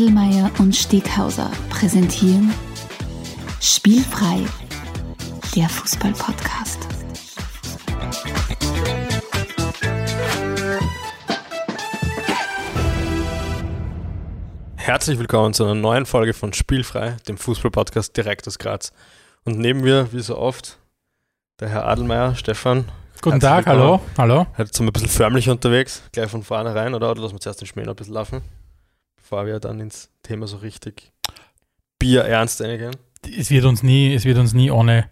[0.00, 2.54] Adelmeier und Steghauser präsentieren
[3.60, 4.46] Spielfrei,
[5.54, 6.78] der Fußball-Podcast.
[14.76, 18.94] Herzlich willkommen zu einer neuen Folge von Spielfrei, dem Fußball-Podcast direkt aus Graz.
[19.44, 20.78] Und neben mir, wie so oft,
[21.60, 22.86] der Herr Adelmeier, Stefan.
[23.20, 24.46] Guten Tag, hallo, hallo.
[24.56, 27.10] Heute sind wir ein bisschen förmlich unterwegs, gleich von vornherein, oder?
[27.10, 28.40] Oder lassen wir zuerst den Schmäh noch ein bisschen laufen,
[29.30, 31.12] bevor wir dann ins Thema so richtig
[32.00, 32.96] Bier ernst eingehen.
[33.38, 35.08] Es wird uns nie, es wird uns nie ohne,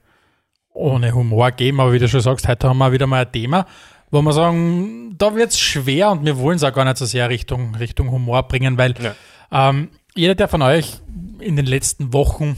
[0.70, 3.64] ohne Humor geben, aber wie du schon sagst, heute haben wir wieder mal ein Thema,
[4.10, 7.04] wo wir sagen, da wird es schwer und wir wollen es auch gar nicht so
[7.04, 9.14] sehr Richtung, Richtung Humor bringen, weil ja.
[9.52, 10.94] ähm, jeder, der von euch
[11.38, 12.56] in den letzten Wochen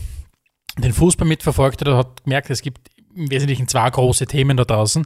[0.79, 5.05] den Fußball mitverfolgt hat, hat gemerkt, es gibt im Wesentlichen zwei große Themen da draußen.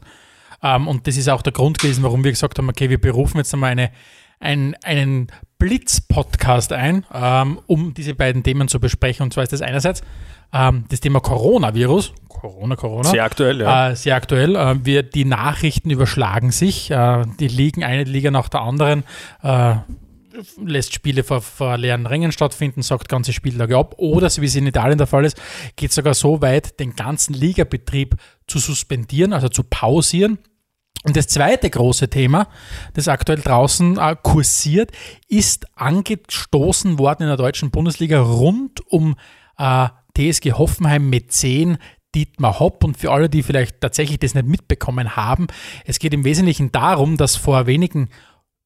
[0.62, 3.38] Ähm, und das ist auch der Grund gewesen, warum wir gesagt haben, okay, wir berufen
[3.38, 3.90] jetzt einmal eine,
[4.44, 5.28] ein, einen
[5.58, 9.24] Blitz-Podcast ein, ähm, um diese beiden Themen zu besprechen.
[9.24, 10.02] Und zwar ist das einerseits
[10.52, 12.12] ähm, das Thema Coronavirus.
[12.28, 13.08] Corona, Corona.
[13.08, 13.90] Sehr aktuell, ja.
[13.90, 14.54] Äh, sehr aktuell.
[14.54, 16.90] Äh, wir, die Nachrichten überschlagen sich.
[16.90, 19.04] Äh, die liegen eine Liga nach der anderen
[19.42, 19.76] äh,
[20.62, 23.94] lässt Spiele vor, vor leeren Rängen stattfinden, sagt ganze Spieltage ab.
[23.98, 25.40] Oder, so wie es in Italien der Fall ist,
[25.76, 30.38] geht sogar so weit, den ganzen Ligabetrieb zu suspendieren, also zu pausieren.
[31.04, 32.48] Und das zweite große Thema,
[32.94, 34.90] das aktuell draußen äh, kursiert,
[35.28, 39.14] ist angestoßen worden in der deutschen Bundesliga rund um
[39.58, 41.76] äh, TSG Hoffenheim 10
[42.14, 42.84] Dietmar Hopp.
[42.84, 45.46] Und für alle, die vielleicht tatsächlich das nicht mitbekommen haben,
[45.84, 48.08] es geht im Wesentlichen darum, dass vor wenigen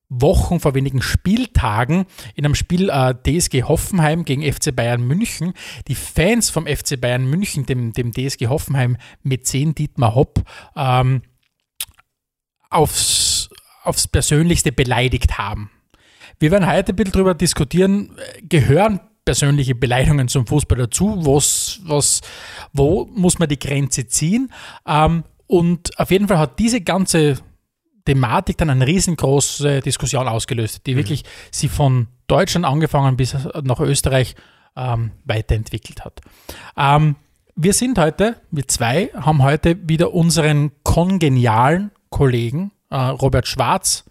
[0.08, 5.52] Wochen, vor wenigen Spieltagen in einem Spiel äh, DSG Hoffenheim gegen FC Bayern München
[5.86, 8.96] die Fans vom FC Bayern München, dem, dem DSG Hoffenheim
[9.28, 10.42] 10 Dietmar Hopp,
[10.76, 11.22] ähm,
[12.70, 13.48] aufs,
[13.82, 15.70] aufs Persönlichste beleidigt haben.
[16.38, 21.26] Wir werden heute ein bisschen darüber diskutieren, gehören persönliche Beleidigungen zum Fußball dazu?
[21.26, 22.22] Was, was,
[22.72, 24.50] wo muss man die Grenze ziehen?
[24.86, 27.36] Ähm, und auf jeden Fall hat diese ganze
[28.06, 30.98] Thematik dann eine riesengroße Diskussion ausgelöst, die mhm.
[30.98, 34.34] wirklich sie von Deutschland angefangen bis nach Österreich
[34.76, 36.22] ähm, weiterentwickelt hat.
[36.74, 37.16] Ähm,
[37.54, 44.04] wir sind heute, wir zwei, haben heute wieder unseren kongenialen Kollegen äh, Robert Schwarz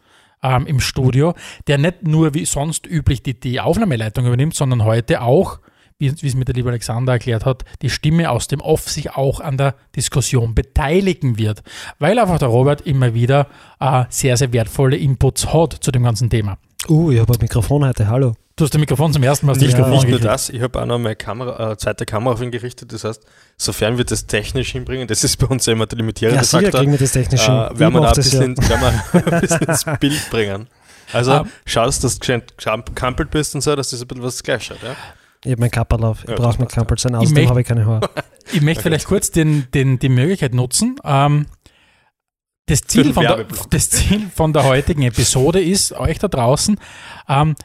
[0.44, 1.34] ähm, im Studio,
[1.68, 5.60] der nicht nur wie sonst üblich die, die Aufnahmeleitung übernimmt, sondern heute auch,
[6.00, 9.40] wie, es mir der liebe Alexander erklärt hat, die Stimme aus dem Off sich auch
[9.40, 11.64] an der Diskussion beteiligen wird,
[11.98, 13.48] weil einfach der Robert immer wieder
[13.80, 16.60] äh, sehr, sehr wertvolle Inputs hat zu dem ganzen Thema.
[16.88, 18.36] Uh, ich habe ein Mikrofon heute, hallo.
[18.58, 20.86] Du hast das Mikrofon zum ersten Mal aus Nicht, nicht nur das, ich habe auch
[20.88, 22.92] noch meine Kamera, äh, zweite Kamera auf ihn gerichtet.
[22.92, 23.24] Das heißt,
[23.56, 26.80] sofern wir das technisch hinbringen, das ist bei uns ja immer der limitierende ja, Faktor.
[26.80, 27.54] kriegen wir das technisch hin.
[27.54, 28.94] Äh, werden wir da ein bisschen, ja.
[29.14, 30.68] ein bisschen ins Bild bringen.
[31.14, 31.52] Also ähm.
[31.68, 34.82] schaust, dass du gekampelt bist und so, dass das ein bisschen was gleich schaut.
[34.82, 34.96] Ja?
[35.46, 37.86] Ich habe meinen Kappel auf, ich ja, brauche mit Kampel sein, außerdem habe ich keine
[37.86, 38.10] Haare.
[38.52, 41.46] ich möchte vielleicht kurz den, den, die Möglichkeit nutzen, ähm,
[42.66, 46.80] das Ziel, von der, das Ziel von der heutigen Episode ist, euch da draußen
[47.30, 47.56] ähm,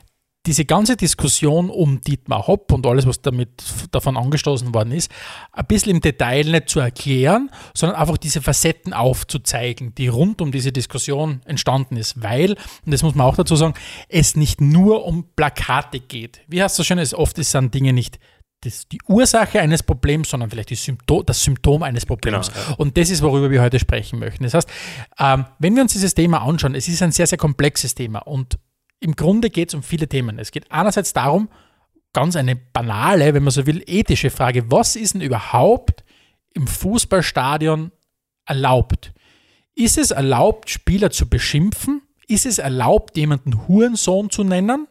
[0.47, 3.50] diese ganze Diskussion um Dietmar Hopp und alles, was damit
[3.92, 5.10] davon angestoßen worden ist,
[5.53, 10.50] ein bisschen im Detail nicht zu erklären, sondern einfach diese Facetten aufzuzeigen, die rund um
[10.50, 12.53] diese Diskussion entstanden ist, weil,
[12.84, 13.75] und das muss man auch dazu sagen,
[14.08, 16.41] es nicht nur um Plakate geht.
[16.48, 18.19] Wie hast du schon, es oft sind Dinge nicht
[18.62, 22.53] das, die Ursache eines Problems, sondern vielleicht Symptom, das Symptom eines Problems.
[22.53, 22.76] Genau.
[22.78, 24.44] Und das ist, worüber wir heute sprechen möchten.
[24.44, 24.69] Das heißt,
[25.19, 28.59] ähm, wenn wir uns dieses Thema anschauen, es ist ein sehr, sehr komplexes Thema und
[29.02, 30.38] im Grunde geht es um viele Themen.
[30.38, 31.48] Es geht einerseits darum,
[32.12, 36.04] ganz eine banale, wenn man so will, ethische Frage, was ist denn überhaupt
[36.54, 37.91] im Fußballstadion
[38.46, 39.12] erlaubt?
[39.74, 42.02] Ist es erlaubt, Spieler zu beschimpfen?
[42.28, 44.86] Ist es erlaubt, jemanden Hurensohn zu nennen?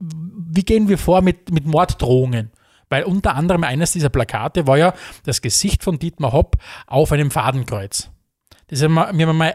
[0.00, 2.50] Wie gehen wir vor mit, mit Morddrohungen?
[2.88, 4.94] Weil unter anderem eines dieser Plakate war ja
[5.24, 6.56] das Gesicht von Dietmar Hopp
[6.86, 8.10] auf einem Fadenkreuz.
[8.68, 9.54] Das ist wir haben mal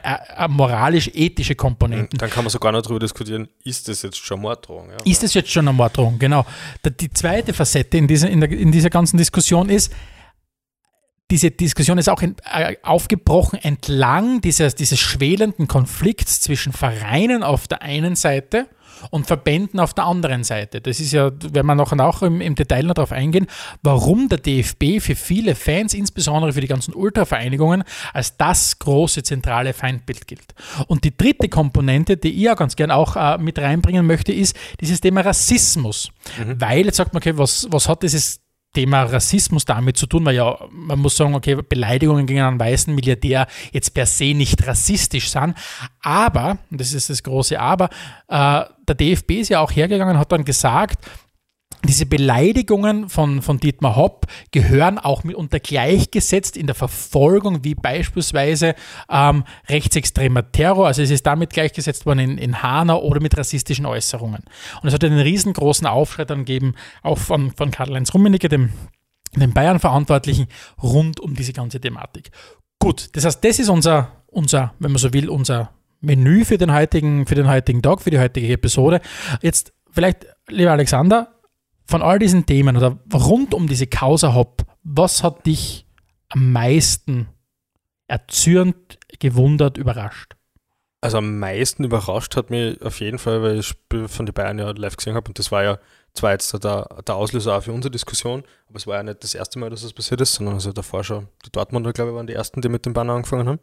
[0.50, 2.20] moralisch-ethische Komponenten.
[2.20, 4.90] Dann kann man sogar noch darüber diskutieren, ist das jetzt schon Morddrohung?
[4.92, 4.98] Ja?
[5.04, 6.46] Ist das jetzt schon eine Morddrohung, genau.
[7.00, 9.92] Die zweite Facette in dieser, in, der, in dieser ganzen Diskussion ist,
[11.32, 17.82] diese Diskussion ist auch äh, aufgebrochen entlang dieses, dieses schwelenden Konflikts zwischen Vereinen auf der
[17.82, 18.68] einen Seite
[19.12, 20.82] und Verbänden auf der anderen Seite.
[20.82, 23.48] Das ist ja, wenn wir nachher auch im, im Detail noch darauf eingehen,
[23.82, 27.84] warum der DFB für viele Fans, insbesondere für die ganzen Ultravereinigungen,
[28.14, 30.54] als das große zentrale Feindbild gilt.
[30.88, 34.56] Und die dritte Komponente, die ich ja ganz gern auch äh, mit reinbringen möchte, ist
[34.82, 36.12] dieses Thema Rassismus.
[36.38, 36.60] Mhm.
[36.60, 38.42] Weil jetzt sagt man, okay, was, was hat dieses
[38.74, 42.94] Thema Rassismus damit zu tun, weil ja, man muss sagen, okay, Beleidigungen gegen einen weißen
[42.94, 45.56] Milliardär jetzt per se nicht rassistisch sind.
[46.02, 47.90] Aber, und das ist das große Aber,
[48.28, 51.04] äh, der DFB ist ja auch hergegangen und hat dann gesagt,
[51.86, 58.76] diese Beleidigungen von, von Dietmar Hopp gehören auch mitunter gleichgesetzt in der Verfolgung, wie beispielsweise
[59.10, 60.88] ähm, rechtsextremer Terror.
[60.88, 64.44] Also es ist damit gleichgesetzt worden in, in Hanau oder mit rassistischen Äußerungen.
[64.82, 68.72] Und es hat einen riesengroßen Aufschrei dann gegeben, auch von, von Karl-Heinz Rummenigge, dem,
[69.36, 70.48] dem Bayern-Verantwortlichen,
[70.84, 72.32] rund um diese ganze Thematik.
[72.80, 75.72] Gut, das heißt, das ist unser, unser, wenn man so will, unser
[76.02, 79.02] Menü für den heutigen, für den heutigen Tag, für die heutige Episode.
[79.42, 81.39] Jetzt vielleicht, lieber Alexander,
[81.90, 85.88] von all diesen Themen oder rund um diese Causa Hop, was hat dich
[86.30, 87.30] am meisten
[88.08, 90.36] erzürnt, gewundert, überrascht?
[91.02, 93.74] Also am meisten überrascht hat mich auf jeden Fall, weil ich
[94.06, 95.80] von den Bayern ja live gesehen habe und das war ja
[96.14, 99.34] zwar jetzt der, der Auslöser auch für unsere Diskussion, aber es war ja nicht das
[99.34, 102.28] erste Mal, dass das passiert ist, sondern also davor schon die Dortmunder, glaube ich, waren
[102.28, 103.60] die ersten, die mit dem Banner angefangen haben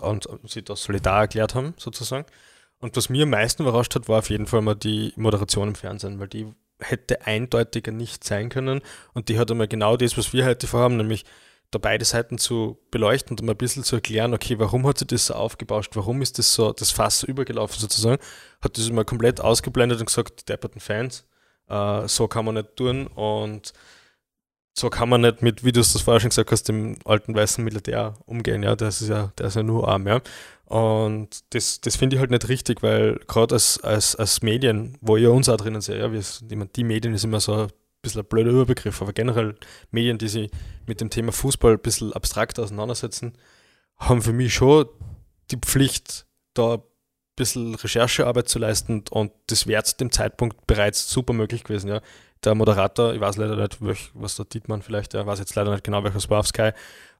[0.00, 2.24] und sie das solidar erklärt haben, sozusagen.
[2.78, 5.74] Und was mir am meisten überrascht hat, war auf jeden Fall mal die Moderation im
[5.74, 8.80] Fernsehen, weil die hätte eindeutiger nicht sein können.
[9.14, 11.24] Und die hat einmal genau das, was wir heute vorhaben, nämlich
[11.70, 15.06] da beide Seiten zu beleuchten und mal ein bisschen zu erklären, okay, warum hat sie
[15.06, 18.20] das so aufgebauscht, warum ist das so, das Fass so übergelaufen sozusagen,
[18.60, 21.26] hat das mal komplett ausgeblendet und gesagt, die depperten Fans,
[21.68, 23.72] äh, so kann man nicht tun und
[24.76, 27.62] so kann man nicht mit, wie du es vorher schon gesagt hast, dem alten weißen
[27.62, 30.20] Militär umgehen, ja, das ist ja, der ist ja nur arm, ja.
[30.70, 35.16] Und das, das finde ich halt nicht richtig, weil gerade als, als, als Medien, wo
[35.16, 36.22] ihr uns auch drinnen seht, ja, wir,
[36.76, 37.68] die Medien ist immer so ein
[38.02, 39.56] bisschen ein blöder Überbegriff, aber generell
[39.90, 40.48] Medien, die sich
[40.86, 43.32] mit dem Thema Fußball ein bisschen abstrakt auseinandersetzen,
[43.96, 44.86] haben für mich schon
[45.50, 46.82] die Pflicht, da ein
[47.34, 51.88] bisschen Recherchearbeit zu leisten und das wäre zu dem Zeitpunkt bereits super möglich gewesen.
[51.88, 52.00] Ja.
[52.44, 53.78] Der Moderator, ich weiß leider nicht,
[54.14, 56.70] was der Dietmann vielleicht, er weiß jetzt leider nicht genau, welches war auf Sky,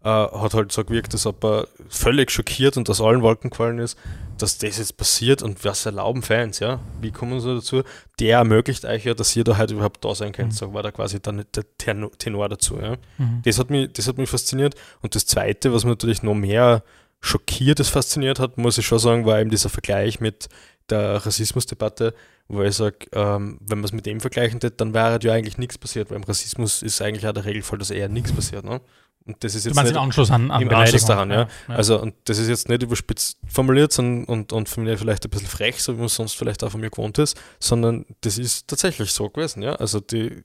[0.03, 3.79] äh, hat halt so gewirkt, als ob er völlig schockiert und aus allen Wolken gefallen
[3.79, 3.99] ist,
[4.39, 6.81] dass das jetzt passiert und was erlauben Fans, ja?
[7.03, 7.83] Wie kommen sie dazu?
[8.19, 10.57] Der ermöglicht euch ja, dass ihr da halt überhaupt da sein könnt, mhm.
[10.57, 12.97] so war da quasi dann der Tenor dazu, ja?
[13.19, 13.43] Mhm.
[13.45, 16.83] Das, hat mich, das hat mich fasziniert und das Zweite, was mich natürlich noch mehr
[17.21, 20.49] schockiert, das fasziniert hat, muss ich schon sagen, war eben dieser Vergleich mit
[20.89, 22.15] der Rassismusdebatte,
[22.51, 25.79] wo ich sage, ähm, wenn man es mit dem vergleichen dann wäre ja eigentlich nichts
[25.79, 28.65] passiert, weil im Rassismus ist eigentlich auch der Regelfall, dass eher nichts passiert.
[28.65, 28.81] Ne?
[29.25, 31.43] Und das ist jetzt du meinst nicht im Anschluss an, an im Anschluss daran, ja.
[31.43, 31.49] ja.
[31.75, 35.31] Also und das ist jetzt nicht überspitzt formuliert sondern, und, und von mir vielleicht ein
[35.31, 38.39] bisschen frech, so wie man es sonst vielleicht auch von mir gewohnt ist, sondern das
[38.39, 39.75] ist tatsächlich so gewesen, ja.
[39.75, 40.43] Also die,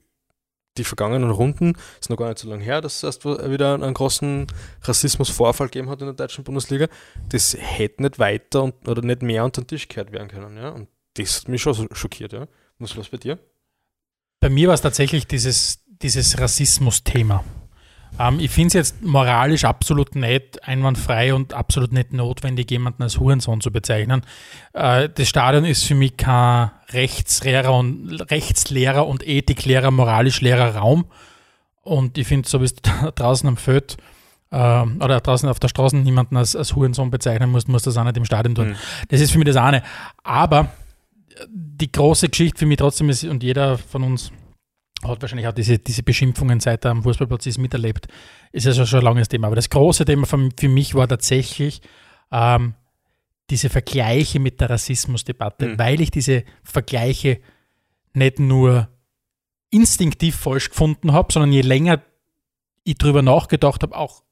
[0.78, 3.94] die vergangenen Runden ist noch gar nicht so lange her, dass es erst wieder einen
[3.94, 4.46] großen
[4.82, 6.86] Rassismusvorfall gegeben hat in der deutschen Bundesliga.
[7.30, 10.68] Das hätte nicht weiter und, oder nicht mehr unter den Tisch gekehrt werden können, ja.
[10.68, 12.46] Und das hat mich schon schockiert, ja.
[12.78, 13.38] Was war es bei dir?
[14.40, 17.42] Bei mir war es tatsächlich dieses, dieses Rassismus-Thema.
[18.18, 23.18] Ähm, ich finde es jetzt moralisch absolut nicht einwandfrei und absolut nicht notwendig, jemanden als
[23.18, 24.22] Hurensohn zu bezeichnen.
[24.72, 31.06] Äh, das Stadion ist für mich kein Rechtslehrer und, Rechtslehrer und Ethiklehrer, moralisch leerer Raum.
[31.82, 32.74] Und ich finde, so wie es
[33.14, 33.96] draußen am Feld
[34.50, 38.04] äh, oder draußen auf der Straße niemanden als, als Hurensohn bezeichnen muss, muss das auch
[38.04, 38.68] nicht im Stadion tun.
[38.70, 38.76] Mhm.
[39.08, 39.82] Das ist für mich das eine.
[40.22, 40.70] Aber
[41.48, 44.32] die große Geschichte für mich trotzdem ist, und jeder von uns
[45.04, 48.08] hat wahrscheinlich auch diese, diese Beschimpfungen, seit er am Fußballplatz ist, miterlebt.
[48.52, 49.48] Ist ja schon, schon ein langes Thema.
[49.48, 51.82] Aber das große Thema für, für mich war tatsächlich
[52.32, 52.74] ähm,
[53.50, 55.78] diese Vergleiche mit der Rassismusdebatte, mhm.
[55.78, 57.40] weil ich diese Vergleiche
[58.14, 58.88] nicht nur
[59.70, 62.02] instinktiv falsch gefunden habe, sondern je länger
[62.84, 64.22] ich drüber nachgedacht habe, auch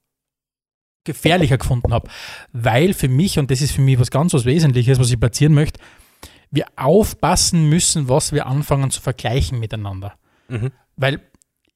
[1.03, 2.09] gefährlicher gefunden habe.
[2.51, 5.53] Weil für mich, und das ist für mich was ganz was Wesentliches, was ich platzieren
[5.53, 5.79] möchte,
[6.55, 10.13] wir aufpassen müssen, was wir anfangen zu vergleichen miteinander.
[10.47, 10.71] Mhm.
[10.95, 11.21] Weil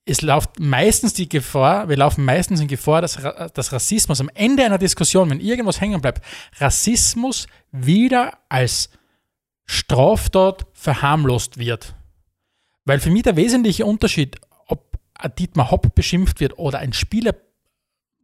[0.06, 3.20] es läuft meistens die Gefahr, wir laufen meistens in Gefahr, dass,
[3.54, 6.26] dass Rassismus am Ende einer Diskussion, wenn irgendwas hängen bleibt,
[6.58, 8.90] Rassismus wieder als
[9.66, 11.96] Straftat verharmlost wird.
[12.86, 14.98] Weil für mich der wesentliche Unterschied, ob
[15.38, 17.36] Dietmar Hopp beschimpft wird oder ein Spieler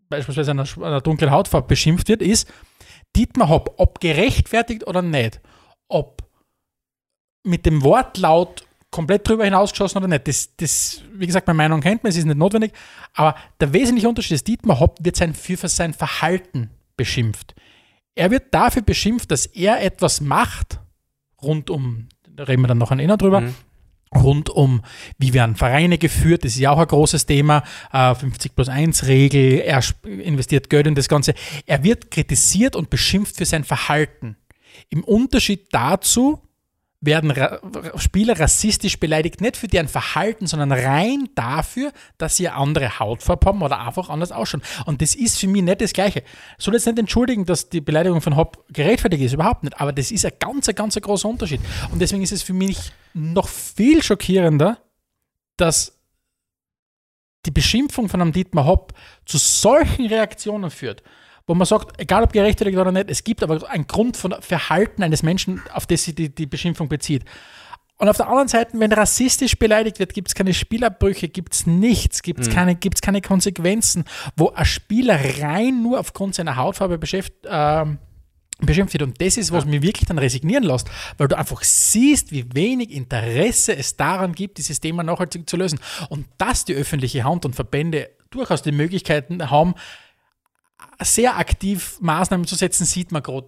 [0.10, 2.52] beispielsweise einer, einer dunklen Hautfarbe beschimpft wird, ist
[3.16, 5.40] Dietmar Hopp, ob gerechtfertigt oder nicht,
[5.88, 6.25] ob
[7.46, 10.28] mit dem Wortlaut komplett drüber hinausgeschossen oder nicht.
[10.28, 12.72] Das, das, wie gesagt, meine Meinung kennt man, es ist nicht notwendig.
[13.14, 17.56] Aber der wesentliche Unterschied ist, Dietmar Hopp wird sein, für sein Verhalten beschimpft.
[18.16, 20.80] Er wird dafür beschimpft, dass er etwas macht,
[21.42, 23.56] rund um, da reden wir dann noch ein Inner drüber, mhm.
[24.16, 24.82] rund um,
[25.18, 29.08] wie werden Vereine geführt, das ist ja auch ein großes Thema, äh, 50 plus 1
[29.08, 31.34] Regel, er investiert Geld in das Ganze.
[31.66, 34.38] Er wird kritisiert und beschimpft für sein Verhalten.
[34.90, 36.42] Im Unterschied dazu,
[37.06, 37.60] werden Ra
[37.98, 43.48] Spieler rassistisch beleidigt, nicht für deren Verhalten, sondern rein dafür, dass sie eine andere Hautfarbe
[43.48, 44.62] haben oder einfach anders ausschauen.
[44.86, 46.24] Und das ist für mich nicht das Gleiche.
[46.58, 49.80] Ich soll jetzt nicht entschuldigen, dass die Beleidigung von Hopp gerechtfertigt ist, überhaupt nicht.
[49.80, 51.62] Aber das ist ein ganz, ganz großer Unterschied.
[51.92, 54.78] Und deswegen ist es für mich noch viel schockierender,
[55.58, 56.00] dass
[57.46, 58.94] die Beschimpfung von einem Dietmar Hopp
[59.26, 61.04] zu solchen Reaktionen führt,
[61.48, 65.04] wo man sagt, egal ob gerechtfertigt oder nicht, es gibt aber einen Grund von Verhalten
[65.04, 67.24] eines Menschen, auf das sich die, die Beschimpfung bezieht.
[67.98, 71.66] Und auf der anderen Seite, wenn rassistisch beleidigt wird, gibt es keine Spielabbrüche, gibt es
[71.66, 72.54] nichts, gibt es mhm.
[72.54, 74.04] keine, keine Konsequenzen,
[74.36, 77.86] wo ein Spieler rein nur aufgrund seiner Hautfarbe beschäftigt, äh,
[78.60, 79.04] beschimpft wird.
[79.04, 79.70] Und das ist, was ja.
[79.70, 84.58] mich wirklich dann resignieren lässt, weil du einfach siehst, wie wenig Interesse es daran gibt,
[84.58, 85.80] dieses Thema nachhaltig zu lösen.
[86.10, 89.76] Und dass die öffentliche Hand und Verbände durchaus die Möglichkeiten haben,
[91.02, 93.48] sehr aktiv Maßnahmen zu setzen, sieht man gerade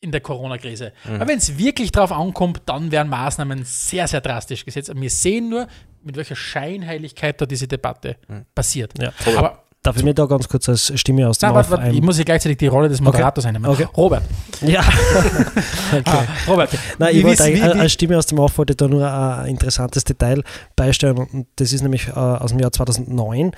[0.00, 0.92] in der Corona-Krise.
[1.04, 1.14] Mhm.
[1.16, 4.90] Aber wenn es wirklich darauf ankommt, dann werden Maßnahmen sehr, sehr drastisch gesetzt.
[4.94, 5.68] wir sehen nur,
[6.02, 8.46] mit welcher Scheinheiligkeit da diese Debatte mhm.
[8.54, 8.94] passiert.
[8.98, 9.12] Ja.
[9.36, 12.02] Aber Darf ich mir da ganz kurz als Stimme aus dem Nein, warte, warte, Ich
[12.02, 13.48] muss ja gleichzeitig die Rolle des Moderators okay.
[13.48, 13.70] einnehmen.
[13.70, 13.88] Okay.
[13.96, 14.22] Robert.
[14.60, 14.80] Ja.
[15.92, 16.02] okay.
[16.04, 16.70] ah, Robert.
[16.98, 17.44] Nein, ich wollte
[17.80, 20.42] als Stimme aus dem Off wollte da nur ein interessantes Detail
[20.76, 21.46] beisteuern.
[21.56, 23.52] Das ist nämlich äh, aus dem Jahr 2009.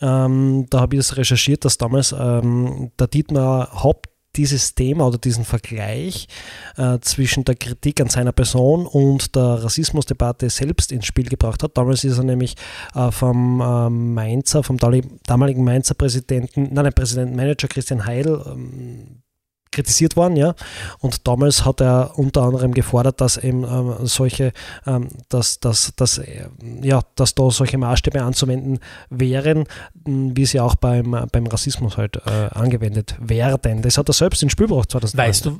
[0.00, 4.07] Ähm, da habe ich es recherchiert, dass damals ähm, der Dietmar Haupt
[4.38, 6.28] dieses Thema oder diesen Vergleich
[6.76, 11.76] äh, zwischen der Kritik an seiner Person und der Rassismusdebatte selbst ins Spiel gebracht hat.
[11.76, 12.54] Damals ist er nämlich
[12.94, 19.22] äh, vom äh, Mainzer, vom damaligen Mainzer Präsidenten, nein, Präsident Manager Christian Heidel ähm,
[19.70, 20.54] kritisiert worden, ja.
[20.98, 24.52] Und damals hat er unter anderem gefordert, dass eben ähm, solche,
[24.86, 26.48] ähm, dass, dass, dass, äh,
[26.82, 28.78] ja, dass da solche Maßstäbe anzuwenden
[29.10, 29.64] wären,
[30.04, 33.82] wie sie auch beim, beim Rassismus halt äh, angewendet werden.
[33.82, 35.28] Das hat er selbst in Spiel gebracht 2009.
[35.28, 35.58] Weißt du,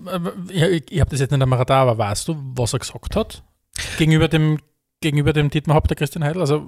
[0.52, 3.16] äh, ich, ich habe das jetzt nicht einmal da, aber weißt du, was er gesagt
[3.16, 3.42] hat?
[3.96, 4.58] Gegenüber dem,
[5.00, 6.40] gegenüber dem Dietmar Haupt, der Christian Heidel?
[6.40, 6.66] Also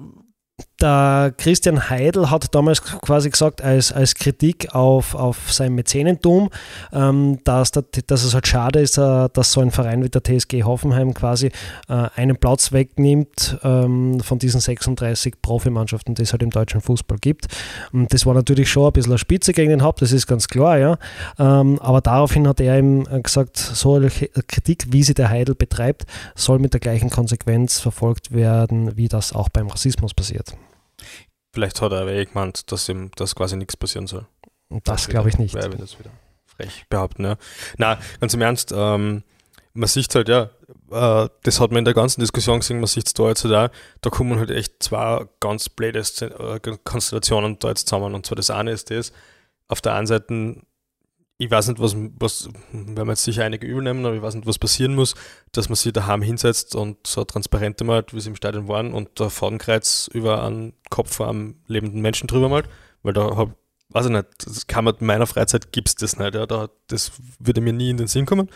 [0.80, 6.50] der Christian Heidel hat damals quasi gesagt, als, als Kritik auf, auf sein Mäzenentum,
[6.92, 10.64] ähm, dass, dass es halt schade ist, äh, dass so ein Verein wie der TSG
[10.64, 11.50] Hoffenheim quasi
[11.88, 17.18] äh, einen Platz wegnimmt ähm, von diesen 36 Profimannschaften, die es halt im deutschen Fußball
[17.20, 17.46] gibt.
[17.92, 20.48] Und das war natürlich schon ein bisschen eine Spitze gegen den Haupt, das ist ganz
[20.48, 20.96] klar, ja.
[21.38, 26.04] Ähm, aber daraufhin hat er ihm gesagt, so eine Kritik, wie sie der Heidel betreibt,
[26.34, 30.49] soll mit der gleichen Konsequenz verfolgt werden, wie das auch beim Rassismus passiert.
[31.52, 34.26] Vielleicht hat er aber eh gemeint, dass ihm das quasi nichts passieren soll.
[34.68, 35.54] Und das glaube ich nicht.
[35.54, 36.10] Wer wird das wieder
[36.46, 37.36] frech behaupten, ja.
[37.76, 39.22] Na, ganz im Ernst, ähm,
[39.72, 40.50] man sieht halt, ja,
[40.90, 43.54] äh, das hat man in der ganzen Diskussion gesehen, man sieht es da jetzt halt
[43.54, 48.14] auch, da kommen halt echt zwei ganz blöde äh, Konstellationen da jetzt zusammen.
[48.14, 49.12] Und zwar das eine ist das,
[49.68, 50.62] auf der einen Seite
[51.40, 54.46] ich weiß nicht, was, was, werden wir jetzt sicher einige übernehmen, aber ich weiß nicht,
[54.46, 55.14] was passieren muss,
[55.52, 59.18] dass man sich daheim hinsetzt und so Transparente malt, wie sie im Stadion waren, und
[59.18, 62.68] der Fadenkreuz über einen Kopf von einem lebenden Menschen drüber malt,
[63.02, 63.56] weil da hab,
[63.88, 66.68] weiß ich nicht, das kann man in meiner Freizeit gibt es das nicht, ja, da,
[66.88, 68.50] das würde mir nie in den Sinn kommen.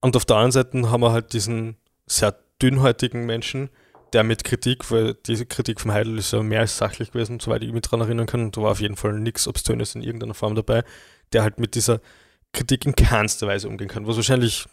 [0.00, 1.76] Und auf der anderen Seite haben wir halt diesen
[2.06, 3.68] sehr dünnhäutigen Menschen,
[4.14, 7.62] der mit Kritik, weil diese Kritik vom Heidel ist ja mehr als sachlich gewesen, soweit
[7.62, 10.32] ich mich daran erinnern kann, und da war auf jeden Fall nichts Obszönes in irgendeiner
[10.32, 10.84] Form dabei
[11.34, 12.00] der halt mit dieser
[12.52, 14.06] Kritik in keinster Weise umgehen kann.
[14.06, 14.66] Was wahrscheinlich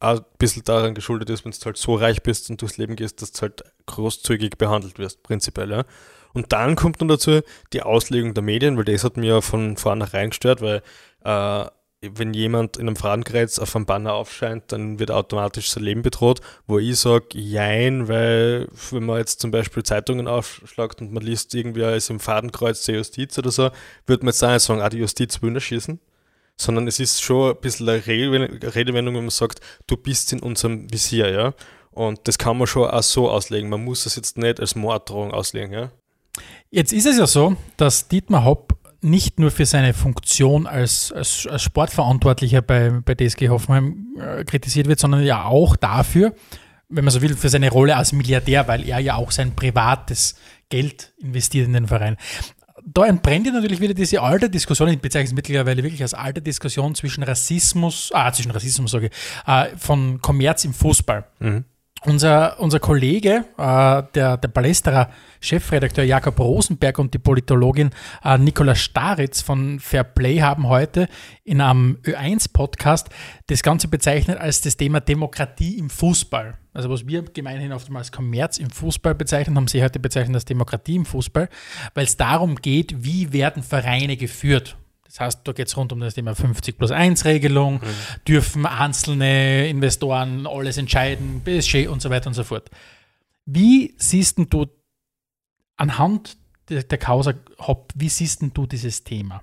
[0.00, 2.96] auch ein bisschen daran geschuldet ist, wenn du halt so reich bist und durchs Leben
[2.96, 5.70] gehst, dass du halt großzügig behandelt wirst, prinzipiell.
[5.70, 5.84] Ja.
[6.34, 7.40] Und dann kommt noch dazu
[7.72, 10.82] die Auslegung der Medien, weil das hat mir ja von vornherein gestört, weil
[11.24, 11.66] äh,
[12.00, 16.40] wenn jemand in einem Fadenkreuz auf einem Banner aufscheint, dann wird automatisch sein Leben bedroht,
[16.68, 21.54] wo ich sage, jein, weil wenn man jetzt zum Beispiel Zeitungen aufschlagt und man liest
[21.54, 23.70] irgendwie, ist im Fadenkreuz der Justiz oder so,
[24.06, 25.98] würde man jetzt auch nicht sagen, ah, die Justiz will schießen,
[26.60, 30.92] sondern es ist schon ein bisschen eine Redewendung, wenn man sagt, du bist in unserem
[30.92, 31.54] Visier, ja.
[31.90, 33.70] Und das kann man schon auch so auslegen.
[33.70, 35.90] Man muss das jetzt nicht als Morddrohung auslegen, ja.
[36.70, 41.46] Jetzt ist es ja so, dass Dietmar Hopp nicht nur für seine Funktion als, als,
[41.46, 46.34] als Sportverantwortlicher bei, bei DSG Hoffenheim äh, kritisiert wird, sondern ja auch dafür,
[46.88, 50.34] wenn man so will, für seine Rolle als Milliardär, weil er ja auch sein privates
[50.68, 52.16] Geld investiert in den Verein.
[52.94, 56.40] Da entbrennt ja natürlich wieder diese alte Diskussion, ich bezeichne es mittlerweile wirklich als alte
[56.40, 59.12] Diskussion zwischen Rassismus, ah, zwischen Rassismus sage ich,
[59.46, 61.26] äh, von Kommerz im Fußball.
[61.40, 61.64] Mhm.
[62.04, 67.90] Unser, unser Kollege, äh, der, der Palästerer Chefredakteur Jakob Rosenberg und die Politologin
[68.24, 71.08] äh, Nicola Staritz von Fair Play haben heute
[71.44, 73.10] in einem Ö1-Podcast
[73.48, 76.56] das Ganze bezeichnet als das Thema Demokratie im Fußball.
[76.78, 80.44] Also was wir gemeinhin oft als Kommerz im Fußball bezeichnen, haben sie heute bezeichnet als
[80.44, 81.48] Demokratie im Fußball,
[81.94, 84.76] weil es darum geht, wie werden Vereine geführt.
[85.02, 88.24] Das heißt, da geht es rund um das Thema 50 plus 1 Regelung, mhm.
[88.28, 92.70] dürfen einzelne Investoren alles entscheiden, PSG und so weiter und so fort.
[93.44, 94.66] Wie siehst du
[95.76, 96.36] anhand
[96.68, 99.42] der, der Causa Hop, wie siehst du dieses Thema?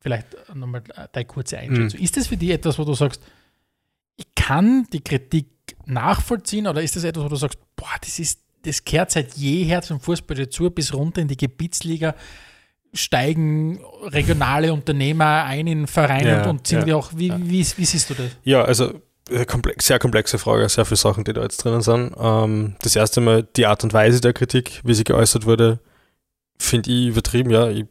[0.00, 1.98] Vielleicht nochmal deine kurze Einschätzung.
[1.98, 2.04] Mhm.
[2.04, 3.22] Ist das für dich etwas, wo du sagst,
[4.16, 5.53] ich kann die Kritik
[5.86, 9.82] nachvollziehen oder ist das etwas, wo du sagst, boah, das ist das kehrt seit jeher
[9.82, 12.14] zum Fußball dazu, bis runter in die Gebietsliga
[12.94, 17.38] steigen regionale Unternehmer ein in Vereine ja, und, und sind ja, wir auch, wie, ja.
[17.38, 18.30] wie, wie, wie, siehst du das?
[18.44, 22.14] Ja, also äh, komplex, sehr komplexe Frage, sehr viele Sachen, die da jetzt drinnen sind.
[22.18, 25.80] Ähm, das erste Mal die Art und Weise der Kritik, wie sie geäußert wurde,
[26.56, 27.68] finde ich übertrieben, ja.
[27.68, 27.86] Ich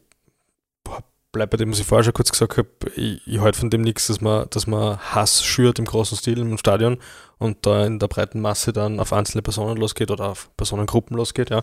[1.34, 2.68] bleibe bei dem, was ich vorher schon kurz gesagt habe.
[2.96, 6.38] Ich, ich halte von dem nichts, dass man, dass man Hass schürt im großen Stil
[6.38, 6.98] im Stadion
[7.38, 11.50] und da in der breiten Masse dann auf einzelne Personen losgeht oder auf Personengruppen losgeht,
[11.50, 11.62] ja.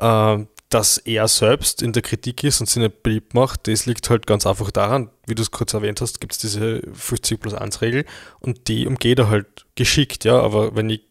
[0.00, 4.10] Ähm, dass er selbst in der Kritik ist und sich nicht beliebt macht, das liegt
[4.10, 7.54] halt ganz einfach daran, wie du es kurz erwähnt hast, gibt es diese 50 plus
[7.54, 8.04] 1 Regel
[8.40, 11.02] und die umgeht er halt geschickt, ja, aber wenn ich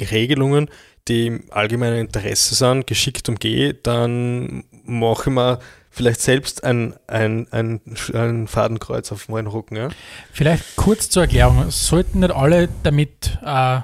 [0.00, 0.68] Regelungen,
[1.06, 5.60] die im allgemeinen Interesse sind, geschickt umgehe, dann mache ich mir
[5.94, 7.80] vielleicht selbst ein, ein, ein,
[8.12, 9.76] ein Fadenkreuz auf meinen Rücken.
[9.76, 9.88] Ja?
[10.32, 13.80] Vielleicht kurz zur Erklärung, sollten nicht alle damit äh,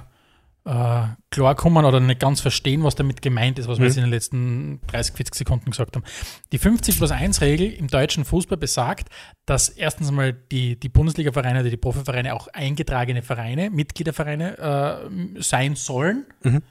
[0.64, 3.83] äh, klarkommen oder nicht ganz verstehen, was damit gemeint ist, was mhm.
[3.83, 6.05] wir jetzt in den letzten 30, 40 Sekunden gesagt haben.
[6.50, 9.09] Die 50 plus 1 Regel im deutschen Fußball besagt,
[9.47, 15.76] dass erstens mal die, die Bundesliga-Vereine oder die Profivereine auch eingetragene Vereine, Mitgliedervereine äh, sein
[15.76, 16.26] sollen.
[16.43, 16.62] Mhm.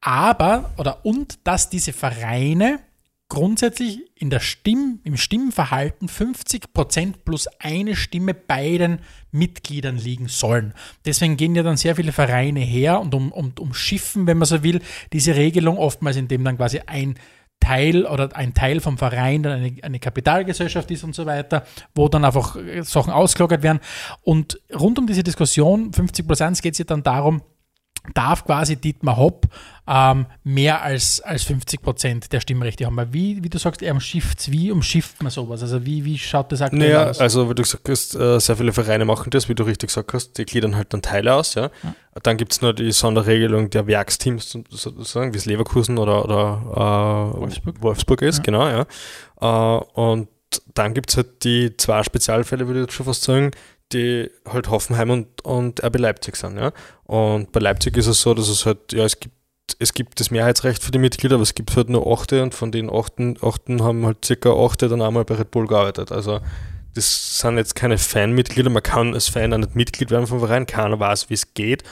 [0.00, 2.78] Aber, oder und dass diese Vereine
[3.28, 9.00] grundsätzlich in der Stimm, im Stimmverhalten 50% plus eine Stimme bei den
[9.32, 10.72] Mitgliedern liegen sollen.
[11.04, 14.62] Deswegen gehen ja dann sehr viele Vereine her und um, um, umschiffen, wenn man so
[14.62, 14.80] will,
[15.12, 17.18] diese Regelung oftmals, indem dann quasi ein
[17.60, 22.08] Teil oder ein Teil vom Verein dann eine, eine Kapitalgesellschaft ist und so weiter, wo
[22.08, 23.80] dann einfach Sachen ausgelagert werden.
[24.22, 27.42] Und rund um diese Diskussion 50 plus 1 geht es ja dann darum,
[28.14, 29.46] darf quasi Dietmar Hopp
[29.86, 32.96] ähm, mehr als, als 50 Prozent der Stimmrechte haben.
[32.96, 35.62] Weil wie, wie du sagst, er umschifft wie umschifft man sowas?
[35.62, 37.20] Also wie, wie schaut das aktuell naja, aus?
[37.20, 40.12] Also wie du gesagt hast, äh, sehr viele Vereine machen das, wie du richtig gesagt
[40.12, 41.54] hast, die gliedern halt dann Teile aus.
[41.54, 41.70] Ja?
[41.82, 41.94] ja.
[42.22, 47.40] Dann gibt es nur die Sonderregelung der Werksteams sozusagen, wie es Leverkusen oder, oder äh,
[47.40, 47.82] Wolfsburg.
[47.82, 48.42] Wolfsburg ist, ja.
[48.42, 48.86] genau, ja.
[49.40, 50.28] Äh, und
[50.74, 53.50] dann gibt es halt die zwei Spezialfälle, würde ich jetzt schon fast sagen,
[53.92, 56.56] die halt Hoffenheim und, und RB Leipzig sind.
[56.58, 56.72] Ja?
[57.04, 59.34] Und bei Leipzig ist es so, dass es halt, ja, es gibt,
[59.78, 62.72] es gibt das Mehrheitsrecht für die Mitglieder, aber es gibt halt nur achte und von
[62.72, 66.10] den achten, achten haben halt circa achte dann einmal bei Red Bull gearbeitet.
[66.12, 66.40] Also
[66.94, 70.66] das sind jetzt keine Fanmitglieder, man kann als Fan auch nicht Mitglied werden vom Verein,
[70.66, 71.82] keiner weiß, wie es geht.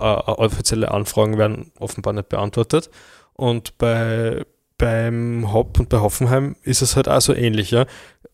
[0.00, 2.90] Äh, offizielle Anfragen werden offenbar nicht beantwortet.
[3.34, 4.44] Und bei,
[4.78, 7.70] beim Hopp und bei Hoffenheim ist es halt auch so ähnlich.
[7.70, 7.86] Ja?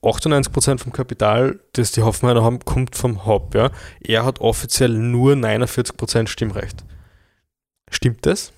[0.02, 3.54] 98% vom Kapital, das die Hoffenheimer haben, kommt vom Hopp.
[3.54, 3.70] Ja?
[4.00, 6.84] Er hat offiziell nur 49% Stimmrecht.
[7.90, 8.52] Stimmt das?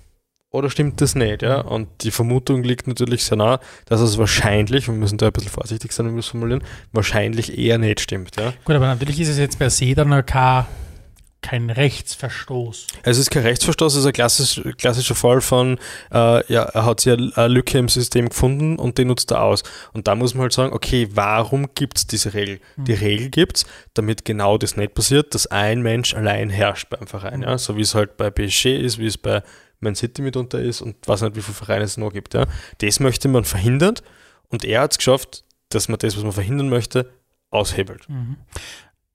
[0.51, 1.42] Oder stimmt das nicht?
[1.42, 1.62] Ja?
[1.62, 5.51] Und die Vermutung liegt natürlich sehr nah, dass es wahrscheinlich, wir müssen da ein bisschen
[5.51, 8.37] vorsichtig sein, wenn wir es formulieren, wahrscheinlich eher nicht stimmt.
[8.38, 8.53] Ja?
[8.64, 10.66] Gut, aber natürlich ist es jetzt per se dann kein
[11.42, 12.87] kein Rechtsverstoß.
[13.02, 15.78] Es ist kein Rechtsverstoß, es ist ein klassisch, klassischer Fall von,
[16.12, 19.62] äh, ja, er hat sich eine, Lücke im System gefunden und die nutzt er aus.
[19.92, 22.61] Und da muss man halt sagen, okay, warum gibt es diese Regel?
[22.76, 22.85] Mhm.
[22.85, 27.07] Die Regel gibt es, damit genau das nicht passiert, dass ein Mensch allein herrscht beim
[27.07, 27.40] Verein.
[27.40, 27.46] Mhm.
[27.46, 27.59] Ja?
[27.59, 29.42] So wie es halt bei PSG ist, wie es bei
[29.81, 32.35] Man City mitunter ist und was nicht, wie viele Vereine es noch gibt.
[32.35, 32.46] Ja?
[32.78, 33.96] Das möchte man verhindern
[34.48, 37.11] und er hat es geschafft, dass man das, was man verhindern möchte,
[37.50, 38.09] aushebelt.
[38.09, 38.37] Mhm.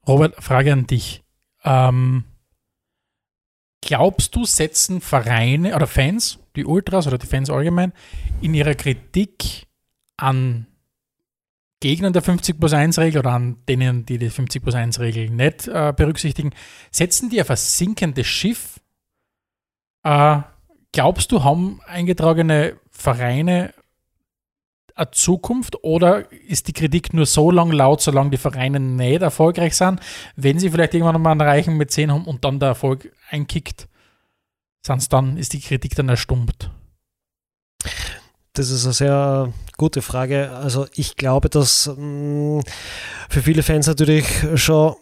[0.05, 1.23] Robert, Frage an dich
[1.67, 2.23] ähm,
[3.81, 7.93] glaubst du, setzen Vereine oder Fans, die Ultras oder die Fans allgemein,
[8.41, 9.67] in ihrer Kritik
[10.15, 10.65] an
[11.79, 15.29] Gegnern der 50 plus 1 Regel oder an denen, die die 50 plus 1 Regel
[15.29, 16.51] nicht äh, berücksichtigen,
[16.89, 18.79] setzen die auf ein sinkendes Schiff?
[20.03, 20.39] Äh,
[20.93, 23.73] glaubst du, haben eingetragene Vereine
[24.97, 29.75] eine Zukunft oder ist die Kritik nur so lang laut, solange die Vereine nicht erfolgreich
[29.75, 29.99] sind?
[30.35, 33.87] Wenn sie vielleicht irgendwann mal einen reichen Mäzen haben und dann der Erfolg einkickt,
[34.81, 36.71] sind's dann, ist die Kritik dann erstummt?
[38.53, 40.51] Das ist eine sehr gute Frage.
[40.51, 42.61] Also ich glaube, dass mm,
[43.29, 44.95] für viele Fans natürlich schon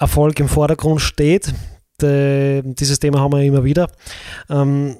[0.00, 1.52] Erfolg im Vordergrund steht.
[2.00, 3.92] Dieses Thema haben wir immer wieder.
[4.48, 4.96] Ähm,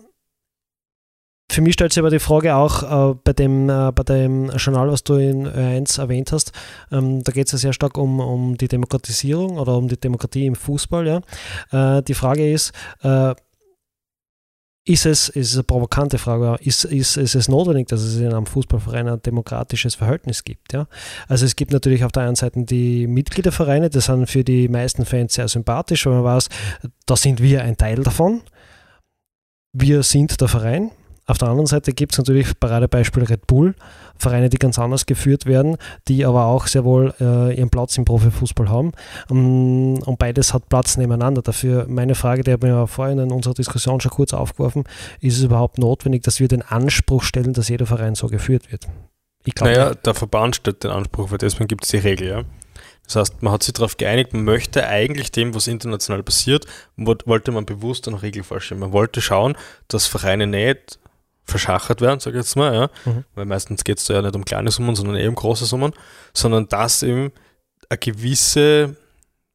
[1.53, 4.91] für mich stellt sich aber die Frage auch äh, bei, dem, äh, bei dem Journal,
[4.91, 6.53] was du in Ö1 erwähnt hast,
[6.91, 10.47] ähm, da geht es ja sehr stark um, um die Demokratisierung oder um die Demokratie
[10.47, 11.07] im Fußball.
[11.07, 11.99] Ja.
[11.99, 13.35] Äh, die Frage ist, äh,
[14.85, 18.47] ist es, ist eine provokante Frage, ist, ist, ist es notwendig, dass es in einem
[18.47, 20.73] Fußballverein ein demokratisches Verhältnis gibt?
[20.73, 20.89] Ja?
[21.29, 25.05] Also es gibt natürlich auf der einen Seite die Mitgliedervereine, das sind für die meisten
[25.05, 26.49] Fans sehr sympathisch, weil man weiß,
[27.07, 28.43] da sind wir ein Teil davon.
[29.73, 30.91] Wir sind der Verein,
[31.33, 33.75] Auf der anderen Seite gibt es natürlich Paradebeispiel Red Bull,
[34.19, 38.05] Vereine, die ganz anders geführt werden, die aber auch sehr wohl äh, ihren Platz im
[38.05, 38.93] Profifußball haben.
[39.31, 41.41] Um, und beides hat Platz nebeneinander.
[41.41, 44.85] Dafür meine Frage, die habe ich ja vorhin in unserer Diskussion schon kurz aufgeworfen,
[45.21, 48.87] ist es überhaupt notwendig, dass wir den Anspruch stellen, dass jeder Verein so geführt wird?
[49.47, 52.43] Ich glaube, naja, der Verband stellt den Anspruch, weil deswegen gibt es die Regel, ja.
[53.07, 56.67] Das heißt, man hat sich darauf geeinigt, man möchte eigentlich dem, was international passiert,
[56.97, 58.81] wollte man bewusst eine Regel vorstellen.
[58.81, 59.57] Man wollte schauen,
[59.89, 60.99] dass Vereine nicht
[61.45, 62.91] verschachert werden, sage ich jetzt mal, ja.
[63.05, 63.25] Mhm.
[63.35, 65.93] Weil meistens geht es da ja nicht um kleine Summen, sondern eher um große Summen,
[66.33, 67.33] sondern dass eben
[67.89, 68.97] eine gewisse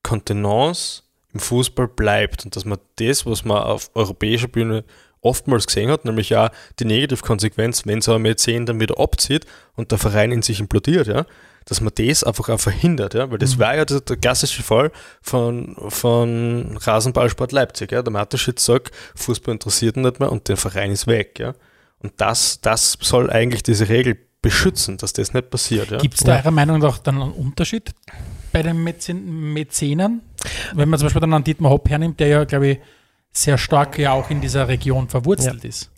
[0.03, 4.83] Kontenance im Fußball bleibt und dass man das, was man auf europäischer Bühne
[5.21, 9.45] oftmals gesehen hat, nämlich ja die Negativkonsequenz, wenn so ein Mäzen dann wieder abzieht
[9.75, 11.25] und der Verein in sich implodiert, ja,
[11.65, 13.59] dass man das einfach auch verhindert, ja, weil das mhm.
[13.59, 19.53] war ja der, der, klassische Fall von, von Rasenballsport Leipzig, ja, der Mateschitz sagt, Fußball
[19.53, 21.53] interessiert ihn nicht mehr und der Verein ist weg, ja,
[22.01, 25.91] und das, das soll eigentlich diese Regel beschützen, dass das nicht passiert.
[25.91, 25.97] Ja?
[25.97, 26.39] Gibt es da ja.
[26.39, 27.93] eurer Meinung nach dann einen Unterschied
[28.51, 30.21] bei den Mäzen Mäzenen?
[30.73, 32.79] Wenn man zum Beispiel dann einen Dietmar Hopp hernimmt, der ja, glaube ich,
[33.31, 35.69] sehr stark ja auch in dieser Region verwurzelt ja.
[35.69, 35.91] ist.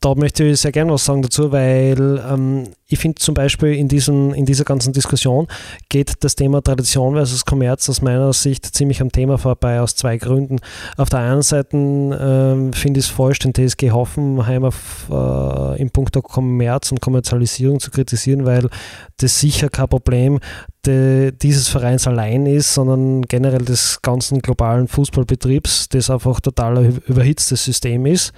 [0.00, 3.88] Da möchte ich sehr gerne was sagen dazu, weil ähm, ich finde zum Beispiel in,
[3.88, 5.48] diesen, in dieser ganzen Diskussion
[5.88, 10.18] geht das Thema Tradition versus Kommerz aus meiner Sicht ziemlich am Thema vorbei, aus zwei
[10.18, 10.58] Gründen.
[10.96, 15.90] Auf der einen Seite ähm, finde ich es falsch, den TSG Hoffenheim auf, äh, in
[15.90, 18.68] puncto Kommerz und Kommerzialisierung zu kritisieren, weil
[19.16, 20.38] das sicher kein Problem
[20.86, 27.64] de, dieses Vereins allein ist, sondern generell des ganzen globalen Fußballbetriebs, das einfach total überhitztes
[27.64, 28.32] System ist.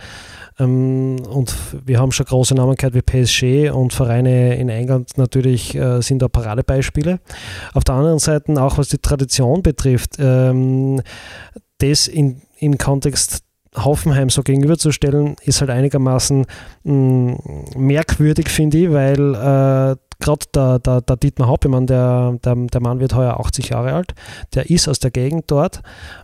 [0.59, 1.55] Ähm, und
[1.85, 6.23] wir haben schon große Namen gehört wie PSG und Vereine in England natürlich äh, sind
[6.23, 7.21] da Paradebeispiele.
[7.75, 11.03] Auf der anderen Seite, auch was die Tradition betrifft, ähm,
[11.79, 13.43] das in, im Kontext
[13.77, 16.47] Hoffenheim so gegenüberzustellen, ist halt einigermaßen
[16.85, 17.35] mm,
[17.77, 23.01] merkwürdig, finde ich, weil äh, gerade der, der, der, Dietmar Hauptmann, der, der, der Mann
[23.01, 24.15] wird heuer 80 Jahre alt,
[24.55, 25.83] der ist aus der Gegend dort.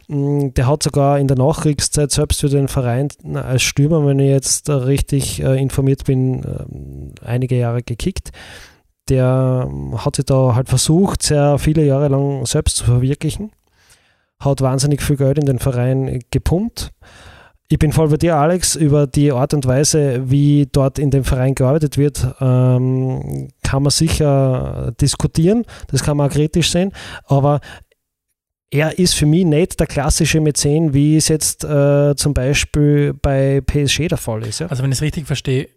[0.09, 4.31] Mm, der hat sogar in der Nachkriegszeit selbst für den Verein als Stürmer, wenn ich
[4.31, 8.31] jetzt richtig äh, informiert bin, äh, einige Jahre gekickt.
[9.09, 13.51] Der hat sich da halt versucht, sehr viele Jahre lang selbst zu verwirklichen,
[14.39, 16.93] hat wahnsinnig viel Geld in den Verein gepumpt
[17.73, 21.25] ich bin voll bei dir, Alex, über die Art und Weise, wie dort in dem
[21.25, 26.93] Verein gearbeitet wird, ähm, kann man sicher diskutieren, das kann man auch kritisch sehen,
[27.25, 27.61] aber
[28.71, 33.63] er ist für mich nicht der klassische Mäzen, wie es jetzt äh, zum Beispiel bei
[33.63, 34.61] PSG der Fall ist.
[34.61, 34.67] Ja?
[34.67, 35.71] Also wenn ich es richtig verstehe,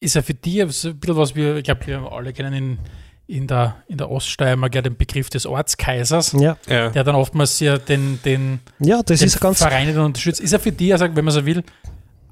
[0.00, 2.78] ist er für dich ein bisschen was wir, ich glaube, wir alle kennen ihn
[3.26, 6.56] in der, in der Oststeiermark ja den Begriff des Ortskaisers, ja.
[6.68, 6.90] Ja.
[6.90, 10.40] der dann oftmals ja den, den, ja, das den ist ganz Verein dann unterstützt.
[10.40, 11.62] Ist er für dich, also, wenn man so will,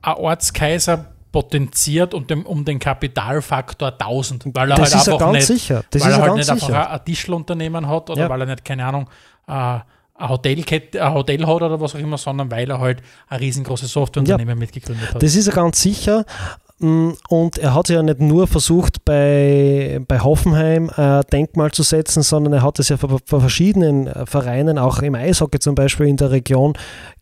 [0.03, 5.33] ein Ortskaiser potenziert und dem, um den Kapitalfaktor 1000, weil er das halt einfach er
[5.33, 5.83] nicht, sicher.
[5.91, 6.67] Das weil er, er halt nicht sicher.
[6.67, 9.09] einfach ein Tischlunternehmen hat oder weil er nicht, keine Ahnung,
[9.49, 13.39] äh, ein, Hotelkette, ein Hotel hat oder was auch immer, sondern weil er halt ein
[13.39, 15.23] riesengroßes Softwareunternehmen ja, mitgegründet hat.
[15.23, 16.27] Das ist er ganz sicher.
[16.83, 22.23] Mm, und er hat ja nicht nur versucht, bei, bei Hoffenheim ein Denkmal zu setzen,
[22.23, 26.17] sondern er hat es ja bei, bei verschiedenen Vereinen, auch im Eishockey zum Beispiel in
[26.17, 26.75] der Region,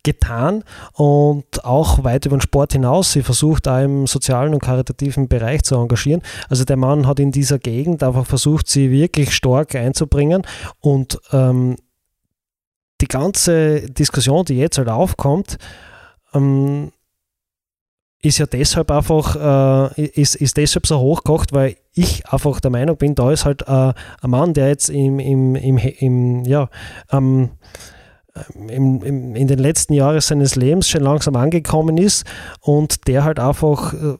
[0.03, 3.11] getan und auch weit über den Sport hinaus.
[3.11, 6.23] Sie versucht auch im sozialen und karitativen Bereich zu engagieren.
[6.49, 10.41] Also der Mann hat in dieser Gegend einfach versucht, sie wirklich stark einzubringen
[10.79, 11.75] und ähm,
[12.99, 15.57] die ganze Diskussion, die jetzt halt aufkommt,
[16.33, 16.91] ähm,
[18.21, 22.97] ist ja deshalb einfach, äh, ist, ist deshalb so hochgekocht, weil ich einfach der Meinung
[22.97, 26.69] bin, da ist halt äh, ein Mann, der jetzt im, im, im, im ja,
[27.11, 27.51] ähm,
[28.55, 32.25] im, im, in den letzten Jahren seines Lebens schon langsam angekommen ist
[32.61, 34.17] und der halt einfach äh,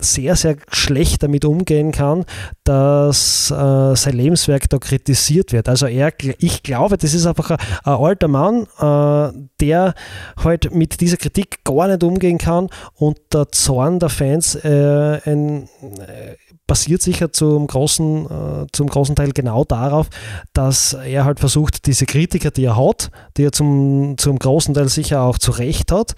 [0.00, 2.24] sehr, sehr schlecht damit umgehen kann,
[2.64, 5.68] dass äh, sein Lebenswerk da kritisiert wird.
[5.68, 9.94] Also er, ich glaube, das ist einfach ein, ein alter Mann, äh, der
[10.42, 15.68] halt mit dieser Kritik gar nicht umgehen kann und der Zorn der Fans äh, ein,
[15.82, 20.08] äh, basiert sicher zum großen, äh, zum großen Teil genau darauf,
[20.52, 24.88] dass er halt versucht, diese Kritiker, die er hat, die er zum, zum großen Teil
[24.88, 26.14] sicher auch zu Recht hat,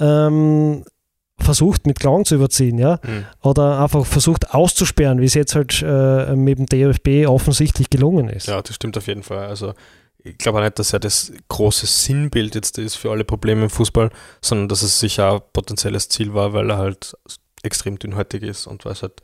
[0.00, 0.84] ähm,
[1.38, 3.24] versucht mit Klang zu überziehen, ja, mhm.
[3.42, 8.46] oder einfach versucht auszusperren, wie es jetzt halt äh, mit dem DFB offensichtlich gelungen ist.
[8.46, 9.46] Ja, das stimmt auf jeden Fall.
[9.46, 9.74] Also
[10.24, 13.70] ich glaube auch nicht, dass er das große Sinnbild jetzt ist für alle Probleme im
[13.70, 17.16] Fußball, sondern dass es sicher ein potenzielles Ziel war, weil er halt
[17.62, 19.22] extrem dünnhäutig ist und weil es halt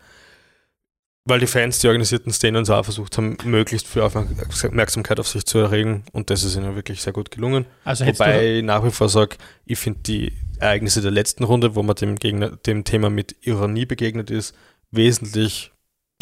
[1.29, 5.59] weil die Fans, die organisierten Szenen auch versucht haben, möglichst viel Aufmerksamkeit auf sich zu
[5.59, 7.67] erregen und das ist ihnen wirklich sehr gut gelungen.
[7.85, 11.83] Also Wobei ich nach wie vor sage, ich finde die Ereignisse der letzten Runde, wo
[11.83, 14.55] man dem, Gegner, dem Thema mit Ironie begegnet ist,
[14.91, 15.73] wesentlich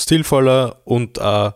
[0.01, 1.51] stilvoller und äh,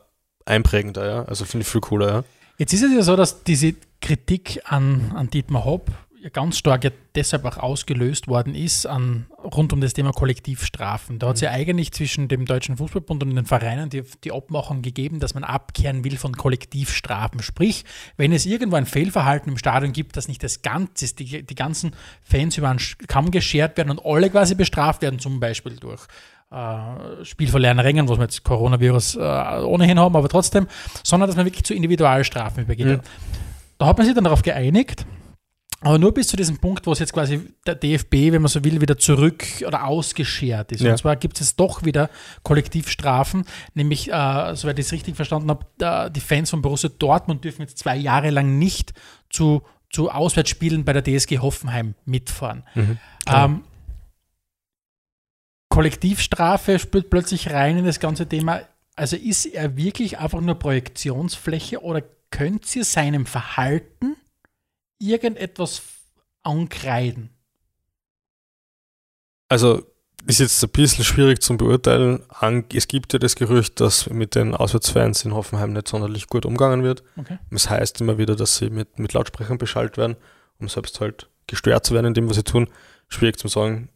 [0.47, 1.07] einprägender.
[1.07, 1.25] Ja?
[1.25, 2.09] Also finde ich viel cooler.
[2.09, 2.25] Ja?
[2.59, 5.90] Jetzt ist es ja so, dass diese Kritik an, an Dietmar Hopp
[6.33, 11.18] ganz stark ja deshalb auch ausgelöst worden ist an, rund um das Thema Kollektivstrafen.
[11.18, 11.56] Da hat es ja mhm.
[11.56, 16.04] eigentlich zwischen dem Deutschen Fußballbund und den Vereinen die, die Abmachung gegeben, dass man abkehren
[16.04, 17.42] will von Kollektivstrafen.
[17.42, 17.85] Sprich,
[18.16, 21.92] wenn es irgendwo ein Fehlverhalten im Stadion gibt, dass nicht das Ganze die, die ganzen
[22.22, 26.06] Fans über einen Kamm geschert werden und alle quasi bestraft werden, zum Beispiel durch
[26.50, 29.20] äh, Spielverlernen Rängen, was wir jetzt Coronavirus äh,
[29.62, 30.66] ohnehin haben, aber trotzdem,
[31.02, 32.87] sondern dass man wirklich zu Individualstrafen übergeht.
[32.87, 33.00] Mhm.
[33.78, 35.06] Da hat man sich dann darauf geeinigt,
[35.83, 38.62] aber nur bis zu diesem Punkt, wo es jetzt quasi der DFB, wenn man so
[38.62, 40.83] will, wieder zurück oder ausgeschert ist.
[40.83, 40.93] Ja.
[40.93, 42.11] Und zwar gibt es doch wieder
[42.43, 47.62] Kollektivstrafen, nämlich, äh, soweit ich es richtig verstanden habe, die Fans von Borussia Dortmund dürfen
[47.62, 48.93] jetzt zwei Jahre lang nicht
[49.31, 52.64] zu, zu Auswärtsspielen bei der DSG Hoffenheim mitfahren.
[52.75, 52.99] Mhm.
[53.27, 53.64] Ähm,
[55.71, 58.61] Kollektivstrafe spielt plötzlich rein in das ganze Thema.
[58.97, 64.16] Also ist er wirklich einfach nur Projektionsfläche oder könnt ihr seinem Verhalten
[65.00, 65.82] irgendetwas
[66.42, 67.30] ankreiden?
[69.48, 69.82] Also
[70.26, 72.22] ist jetzt ein bisschen schwierig zu beurteilen.
[72.72, 76.84] Es gibt ja das Gerücht, dass mit den Auswärtsfans in Hoffenheim nicht sonderlich gut umgegangen
[76.84, 77.02] wird.
[77.16, 77.38] Okay.
[77.50, 80.16] Das heißt immer wieder, dass sie mit, mit Lautsprechern beschallt werden,
[80.58, 82.68] um selbst halt gestört zu werden in dem, was sie tun.
[83.08, 83.88] Schwierig zu sagen.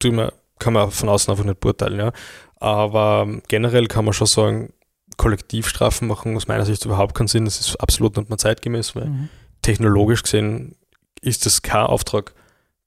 [0.00, 1.98] kann man von außen einfach nicht beurteilen.
[1.98, 2.12] Ja.
[2.56, 4.72] Aber generell kann man schon sagen,
[5.16, 7.44] Kollektivstrafen machen aus meiner Sicht überhaupt keinen Sinn.
[7.44, 9.28] Das ist absolut nicht mehr zeitgemäß, weil mhm
[9.64, 10.76] technologisch gesehen
[11.20, 12.34] ist es kein Auftrag,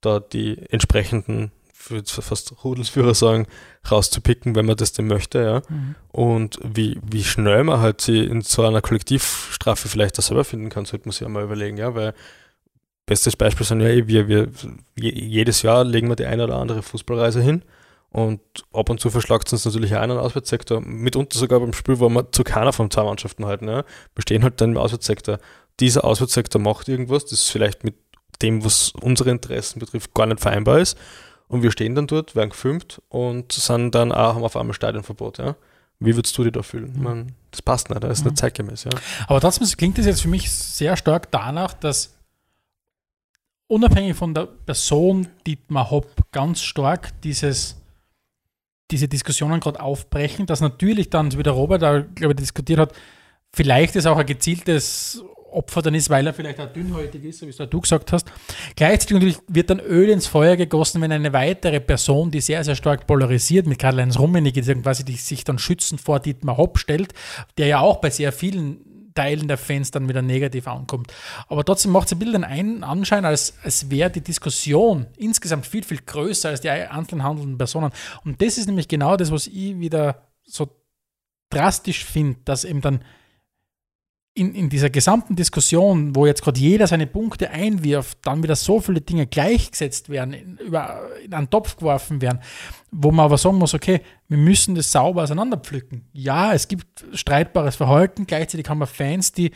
[0.00, 3.46] da die entsprechenden, fast Rudelsführer sagen,
[3.90, 5.62] rauszupicken, wenn man das denn möchte, ja.
[5.68, 5.94] Mhm.
[6.08, 10.70] Und wie, wie schnell man halt sie in so einer Kollektivstrafe vielleicht auch selber finden
[10.70, 12.14] kann, sollte man sich einmal überlegen, ja, weil
[13.06, 14.48] bestes Beispiel sind ja, eh, wir, wir,
[14.96, 17.62] jedes Jahr legen wir die eine oder andere Fußballreise hin
[18.10, 18.40] und
[18.72, 22.30] ab und zu verschlagt es uns natürlich einen Auswärtssektor, mitunter sogar beim Spiel, wo wir
[22.32, 25.38] zu keiner von zwei Mannschaften halten, ja, bestehen halt dann im Auswärtssektor
[25.80, 27.94] dieser Auswärtssektor macht irgendwas, das vielleicht mit
[28.42, 30.96] dem, was unsere Interessen betrifft, gar nicht vereinbar ist.
[31.48, 35.38] Und wir stehen dann dort, werden gefilmt und sind dann auch, haben auf einmal Stadionverbot.
[35.38, 35.56] Ja?
[35.98, 36.92] Wie würdest du dich da fühlen?
[36.94, 37.02] Mhm.
[37.02, 38.30] Man, das passt nicht, das ist mhm.
[38.30, 38.84] nicht zeitgemäß.
[38.84, 38.90] Ja?
[39.26, 42.14] Aber trotzdem klingt das jetzt für mich sehr stark danach, dass
[43.66, 47.76] unabhängig von der Person Dietmar Hopp ganz stark dieses,
[48.90, 52.92] diese Diskussionen gerade aufbrechen, dass natürlich dann, wie der Robert da, glaube ich, diskutiert hat,
[53.52, 57.46] vielleicht ist auch ein gezieltes Opfer dann ist, weil er vielleicht auch dünnhäutig ist, so
[57.46, 58.30] wie es du gesagt hast.
[58.76, 63.06] Gleichzeitig wird dann Öl ins Feuer gegossen, wenn eine weitere Person, die sehr, sehr stark
[63.06, 67.14] polarisiert mit Karl-Heinz Rummenigge, die quasi sich dann schützend vor Dietmar Hopp stellt,
[67.56, 68.84] der ja auch bei sehr vielen
[69.18, 71.12] Teilen der Fans dann wieder negativ ankommt.
[71.48, 75.82] Aber trotzdem macht es ein bisschen den Anschein, als, als wäre die Diskussion insgesamt viel,
[75.82, 77.90] viel größer als die einzelnen handelnden Personen.
[78.24, 80.68] Und das ist nämlich genau das, was ich wieder so
[81.50, 83.00] drastisch finde, dass eben dann
[84.38, 88.80] in, in dieser gesamten Diskussion, wo jetzt gerade jeder seine Punkte einwirft, dann wieder so
[88.80, 92.38] viele Dinge gleichgesetzt werden, in, über, in einen Topf geworfen werden,
[92.90, 96.04] wo man aber sagen muss, okay, wir müssen das sauber auseinanderpflücken.
[96.12, 99.50] Ja, es gibt streitbares Verhalten, gleichzeitig haben wir Fans, die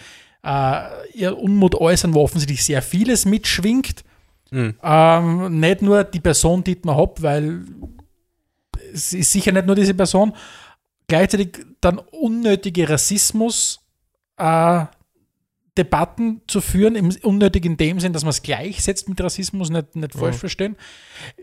[0.44, 0.82] äh,
[1.14, 4.04] ihr Unmut äußern, wo offensichtlich sehr vieles mitschwingt.
[4.50, 4.74] Mhm.
[4.82, 7.62] Ähm, nicht nur die Person Dietmar Hopp, weil
[8.92, 10.32] es ist sicher nicht nur diese Person,
[11.06, 13.81] gleichzeitig dann unnötige Rassismus
[14.36, 14.86] äh,
[15.78, 19.96] Debatten zu führen, im, unnötig in dem Sinn, dass man es gleichsetzt mit Rassismus, nicht,
[19.96, 20.40] nicht falsch ja.
[20.40, 20.76] verstehen.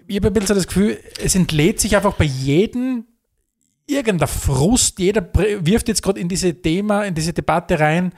[0.07, 3.05] Ich habe ein bisschen das Gefühl, es entlädt sich einfach bei jedem
[3.89, 8.13] irgendeiner Frust, jeder wirft jetzt gerade in diese Thema, in diese Debatte rein.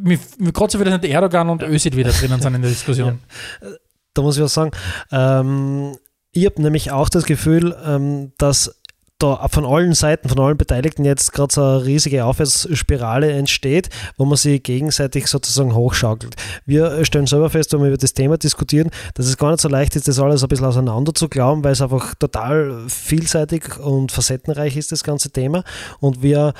[0.00, 3.18] Mir, mir gerade so wieder nicht Erdogan und Özid wieder drinnen sind in der Diskussion.
[3.60, 3.68] Ja.
[4.14, 4.70] Da muss ich was sagen.
[5.10, 5.96] Ähm,
[6.32, 8.79] ich habe nämlich auch das Gefühl, ähm, dass
[9.22, 14.24] da von allen Seiten, von allen Beteiligten jetzt gerade so eine riesige Aufwärtsspirale entsteht, wo
[14.24, 16.34] man sich gegenseitig sozusagen hochschaukelt.
[16.66, 19.68] Wir stellen selber fest, wenn wir über das Thema diskutieren, dass es gar nicht so
[19.68, 24.10] leicht ist, das alles ein bisschen auseinander zu glauben, weil es einfach total vielseitig und
[24.10, 25.64] facettenreich ist, das ganze Thema.
[26.00, 26.54] Und wir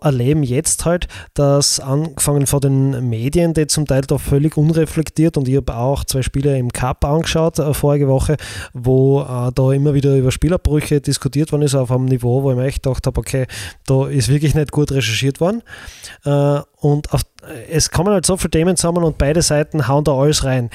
[0.00, 5.48] erleben jetzt halt, dass angefangen von den Medien, die zum Teil da völlig unreflektiert und
[5.48, 8.36] ich habe auch zwei Spiele im Cup angeschaut äh, vorige Woche,
[8.72, 12.56] wo äh, da immer wieder über Spielerbrüche diskutiert worden ist auf einem Niveau, wo ich
[12.56, 13.46] mir echt gedacht habe, okay,
[13.86, 15.62] da ist wirklich nicht gut recherchiert worden.
[16.24, 17.22] Äh, und auf,
[17.70, 20.70] es kommen halt so viele Themen zusammen und beide Seiten hauen da alles rein.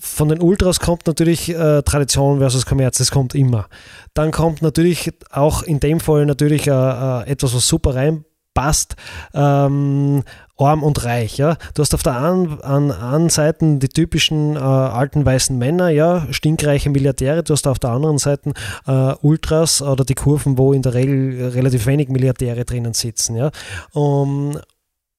[0.00, 3.68] Von den Ultras kommt natürlich äh, Tradition versus Kommerz, das kommt immer.
[4.12, 8.96] Dann kommt natürlich auch in dem Fall natürlich äh, äh etwas, was super rein passt.
[9.34, 10.22] Ähm,
[10.56, 11.56] arm und reich, ja.
[11.74, 16.26] Du hast auf der einen, an, einen Seite die typischen äh, alten weißen Männer, ja,
[16.32, 18.52] stinkreiche Milliardäre, du hast auf der anderen Seite
[18.86, 23.50] äh, Ultras oder die Kurven, wo in der Regel relativ wenig Milliardäre drinnen sitzen, ja.
[23.92, 24.58] Um,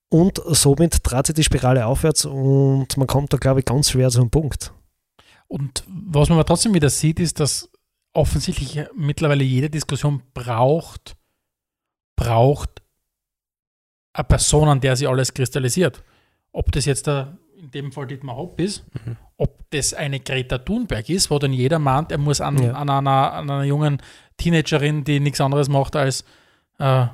[0.09, 4.09] und somit trat sich die Spirale aufwärts und man kommt da, glaube ich, ganz schwer
[4.09, 4.71] zu einem Punkt.
[5.47, 7.69] Und was man aber trotzdem wieder sieht, ist, dass
[8.13, 11.17] offensichtlich mittlerweile jede Diskussion braucht,
[12.15, 12.81] braucht
[14.15, 16.01] eine Person, an der sich alles kristallisiert.
[16.51, 19.17] Ob das jetzt der, in dem Fall Dietmar Hopp ist, mhm.
[19.37, 22.73] ob das eine Greta Thunberg ist, wo dann jeder meint, er muss an, ja.
[22.73, 24.01] an, einer, an einer jungen
[24.37, 26.23] Teenagerin, die nichts anderes macht als
[26.79, 27.07] äh,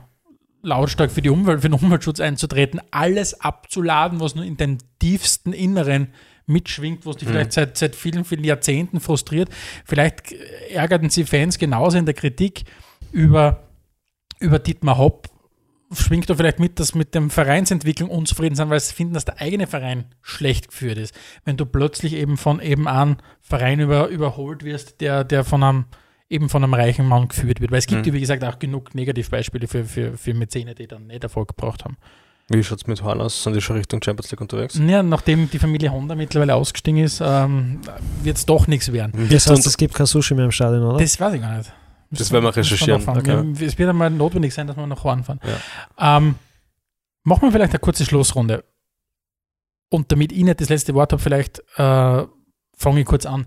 [0.62, 5.54] lautstark für, die Umwelt, für den Umweltschutz einzutreten, alles abzuladen, was nur in den tiefsten
[5.54, 6.14] Inneren
[6.46, 7.30] mitschwingt, was die mhm.
[7.30, 9.50] vielleicht seit, seit vielen, vielen Jahrzehnten frustriert.
[9.86, 10.34] Vielleicht
[10.70, 12.66] ärgerten sie Fans genauso in der Kritik
[13.12, 13.64] über,
[14.40, 15.31] über Dietmar Hopp.
[15.94, 19.42] Schwingt da vielleicht mit, dass mit der Vereinsentwicklung unzufrieden sind, weil sie finden, dass der
[19.42, 21.14] eigene Verein schlecht geführt ist.
[21.46, 25.86] Wenn du plötzlich eben von eben an Verein über, überholt wirst, der, der von einem
[26.30, 27.72] eben von einem reichen Mann geführt wird.
[27.72, 28.14] Weil es gibt, mhm.
[28.14, 31.98] wie gesagt, auch genug Negativbeispiele für, für, für Mäzene, die dann nicht Erfolg gebraucht haben.
[32.48, 33.44] Wie schaut es mit Horn aus?
[33.44, 34.80] Sind die schon Richtung Champions League unterwegs?
[34.86, 37.80] Ja, nachdem die Familie Honda mittlerweile ausgestiegen ist, ähm,
[38.24, 39.28] wird es doch nichts werden.
[39.30, 41.00] Das heißt, es gibt kein Sushi mehr im Stadion, oder?
[41.00, 41.72] Das weiß ich gar nicht.
[42.12, 43.08] Das, werden wir recherchieren.
[43.08, 43.66] Okay.
[43.66, 45.40] Es wird einmal notwendig sein, dass wir nach Horn fahren.
[45.98, 46.18] Ja.
[46.18, 46.36] Ähm,
[47.24, 48.64] machen wir vielleicht eine kurze Schlussrunde.
[49.90, 52.26] Und damit ich nicht das letzte Wort habe, vielleicht äh,
[52.76, 53.46] fange ich kurz an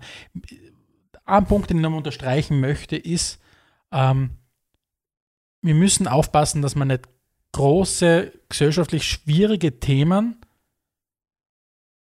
[1.25, 3.39] ein Punkt, den ich nochmal unterstreichen möchte, ist,
[3.91, 4.37] ähm,
[5.61, 7.09] wir müssen aufpassen, dass man nicht
[7.51, 10.41] große, gesellschaftlich schwierige Themen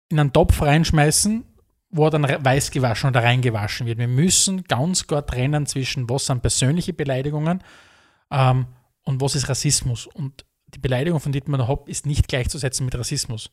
[0.10, 1.46] in einen Topf reinschmeißen,
[1.90, 3.98] wo er dann weiß gewaschen oder reingewaschen wird.
[3.98, 7.64] Wir müssen ganz klar trennen zwischen, was sind persönliche Beleidigungen
[8.32, 8.68] ähm,
[9.04, 10.08] und was ist Rassismus.
[10.08, 13.52] Und die Beleidigung von Dietmar Hopp ist nicht gleichzusetzen mit Rassismus.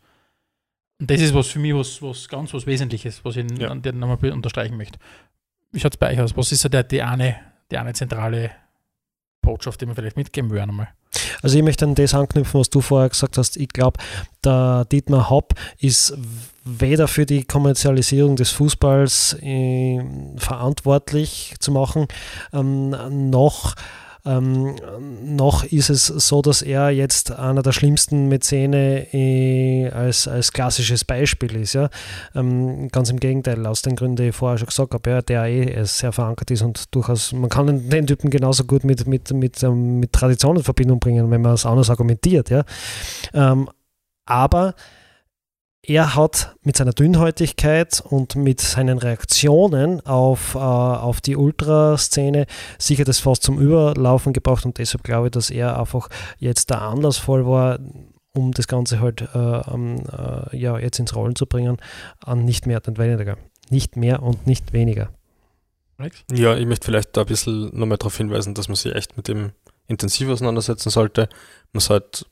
[1.01, 3.69] Und das ist was für mich was, was ganz was Wesentliches, was ich ja.
[3.69, 4.99] an der nochmal unterstreichen möchte.
[5.71, 6.37] Wie schaut es bei euch aus?
[6.37, 7.37] Was ist so der, die, eine,
[7.71, 8.53] die eine zentrale
[9.43, 10.89] Botschaft, die wir vielleicht mitgeben würden einmal?
[11.43, 13.57] Also ich möchte an das anknüpfen, was du vorher gesagt hast.
[13.57, 13.99] Ich glaube,
[14.45, 16.17] der Dietmar Hopp ist
[16.65, 20.03] weder für die Kommerzialisierung des Fußballs äh,
[20.37, 22.09] verantwortlich zu machen,
[22.53, 23.75] ähm, noch
[24.27, 24.75] ähm,
[25.23, 31.05] noch ist es so, dass er jetzt einer der schlimmsten Mäzene äh, als, als klassisches
[31.05, 31.75] Beispiel ist.
[31.75, 31.91] Ja?
[32.35, 35.45] Ähm, ganz im Gegenteil, aus den Gründen, die ich vorher schon gesagt habe, ja, der
[35.45, 39.63] eh sehr verankert ist und durchaus, man kann den Typen genauso gut mit, mit, mit,
[39.63, 42.49] ähm, mit Tradition in Verbindung bringen, wenn man es anders argumentiert.
[42.49, 42.65] Ja?
[43.35, 43.69] Ähm,
[44.25, 44.75] aber
[45.87, 52.47] er hat mit seiner Dünnhäutigkeit und mit seinen Reaktionen auf, äh, auf die Ultraszene
[52.79, 56.81] sicher das fast zum Überlaufen gebracht und deshalb glaube ich, dass er einfach jetzt der
[56.81, 57.79] Anlassvoll war,
[58.33, 61.77] um das Ganze halt äh, äh, ja, jetzt ins Rollen zu bringen,
[62.21, 63.37] an nicht mehr und weniger.
[63.71, 65.11] Nicht mehr und nicht weniger.
[66.33, 69.29] Ja, ich möchte vielleicht da ein bisschen nochmal darauf hinweisen, dass man sich echt mit
[69.29, 69.53] dem
[69.87, 71.29] intensiv auseinandersetzen sollte.
[71.73, 72.27] Man sollte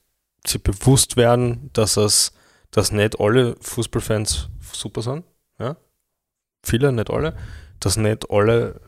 [0.44, 2.32] sich bewusst werden, dass es
[2.72, 5.24] dass nicht alle Fußballfans super sind.
[5.60, 5.76] Ja?
[6.64, 7.36] Viele, nicht alle.
[7.78, 8.80] Dass nicht alle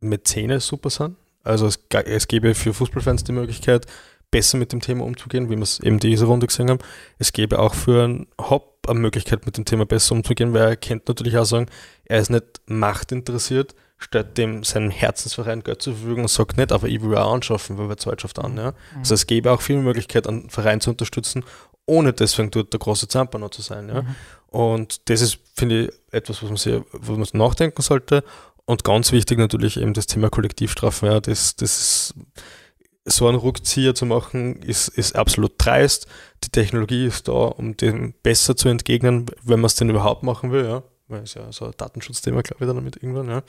[0.00, 1.16] Mäzene super sind.
[1.42, 3.86] Also es, es gäbe für Fußballfans die Möglichkeit,
[4.30, 6.80] besser mit dem Thema umzugehen, wie wir es eben diese Runde gesehen haben.
[7.18, 10.76] Es gäbe auch für einen Hop eine Möglichkeit, mit dem Thema besser umzugehen, weil er
[10.76, 11.66] kennt natürlich auch sagen,
[12.04, 16.88] er ist nicht machtinteressiert, stellt dem seinem Herzensverein Geld zur Verfügung und sagt nicht, aber
[16.88, 18.56] ich will auch anschaffen, weil wir Zweitschaft an.
[18.56, 18.72] Ja?
[18.72, 18.98] Mhm.
[18.98, 21.44] Also es gäbe auch viel Möglichkeit, einen Verein zu unterstützen,
[21.86, 23.88] ohne deswegen dort der große Zampano zu sein.
[23.88, 24.02] Ja?
[24.02, 24.14] Mhm.
[24.48, 28.24] Und das ist, finde ich, etwas, was man, sehr, wo man nachdenken sollte.
[28.66, 31.08] Und ganz wichtig natürlich eben das Thema Kollektivstrafen.
[31.08, 32.14] Ja, das, das ist,
[33.04, 36.06] so einen Rückzieher zu machen, ist, ist absolut dreist.
[36.42, 40.52] Die Technologie ist da, um dem besser zu entgegnen, wenn man es denn überhaupt machen
[40.52, 40.64] will.
[40.64, 40.82] Ja?
[41.08, 43.28] Weil es ja so ein Datenschutzthema, glaube ich, dann damit irgendwann.
[43.28, 43.42] Ja?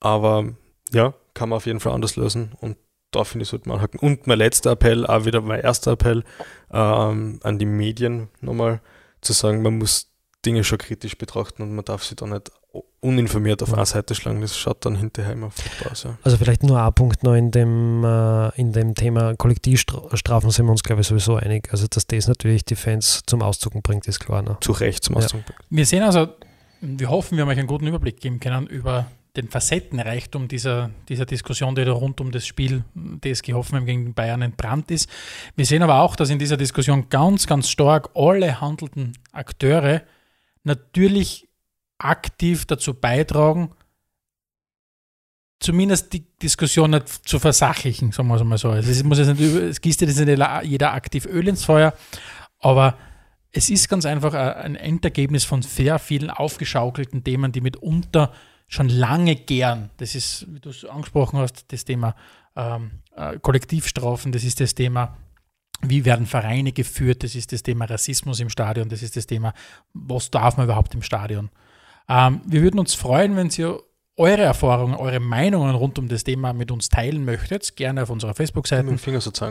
[0.00, 0.48] Aber
[0.92, 2.52] ja, kann man auf jeden Fall anders lösen.
[2.60, 2.76] Und
[3.10, 3.98] da finde ich, sollte man anhaken.
[3.98, 6.24] Und mein letzter Appell, auch wieder mein erster Appell
[6.72, 8.80] ähm, an die Medien nochmal
[9.20, 10.10] zu sagen, man muss
[10.44, 12.50] Dinge schon kritisch betrachten und man darf sie da nicht
[13.00, 14.40] uninformiert auf eine Seite schlagen.
[14.40, 16.04] Das schaut dann hinterher immer furchtbar aus.
[16.04, 16.18] Ja.
[16.22, 20.70] Also vielleicht nur ein Punkt noch in dem, äh, in dem Thema Kollektivstrafen sind wir
[20.70, 21.68] uns, glaube ich, sowieso einig.
[21.72, 24.42] Also dass das natürlich die Fans zum Ausdrucken bringt, ist klar.
[24.42, 24.56] Ne?
[24.60, 25.54] Zu Recht zum Ausdruck ja.
[25.70, 26.28] Wir sehen also,
[26.80, 29.06] wir hoffen, wir haben euch einen guten Überblick geben können über
[29.36, 34.42] den Facettenreichtum dieser, dieser Diskussion, die da rund um das Spiel DSG Hoffenheim gegen Bayern
[34.42, 35.08] entbrannt ist.
[35.56, 40.02] Wir sehen aber auch, dass in dieser Diskussion ganz, ganz stark alle handelnden Akteure
[40.64, 41.48] natürlich
[41.98, 43.70] aktiv dazu beitragen,
[45.60, 48.70] zumindest die Diskussion nicht zu versachlichen, sagen wir es mal so.
[48.70, 51.94] Also es, muss jetzt nicht, es gießt jetzt nicht jeder aktiv Öl ins Feuer,
[52.58, 52.96] aber
[53.52, 58.32] es ist ganz einfach ein Endergebnis von sehr vielen aufgeschaukelten Themen, die mitunter
[58.70, 62.14] schon lange gern, das ist, wie du es angesprochen hast, das Thema
[62.56, 65.18] ähm, äh, Kollektivstrafen, das ist das Thema
[65.82, 69.54] wie werden Vereine geführt, das ist das Thema Rassismus im Stadion, das ist das Thema,
[69.94, 71.50] was darf man überhaupt im Stadion.
[72.08, 73.74] Ähm, wir würden uns freuen, wenn Sie
[74.20, 78.34] eure Erfahrungen, eure Meinungen rund um das Thema mit uns teilen möchtet, gerne auf unserer
[78.34, 78.86] Facebook-Seite.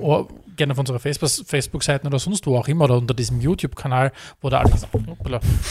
[0.02, 4.12] Oder gerne auf unserer Facebook-Seite oder sonst wo auch immer oder unter diesem YouTube-Kanal,
[4.42, 5.18] wo, der Alexander,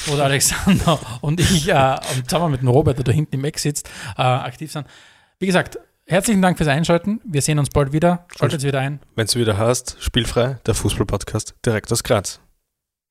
[0.07, 1.97] wo der Alexander und ich äh,
[2.27, 4.85] zusammen mit dem Robert, der da hinten im Eck sitzt, äh, aktiv sind.
[5.39, 7.21] Wie gesagt, herzlichen Dank fürs Einschalten.
[7.25, 8.27] Wir sehen uns bald wieder.
[8.37, 8.99] Schaltet wieder ein.
[9.15, 12.41] Wenn es wieder heißt, spielfrei, der Fußball-Podcast direkt aus Graz.